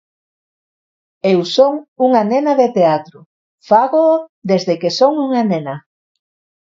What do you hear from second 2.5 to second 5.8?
de teatro, fágoo desde que son unha nena.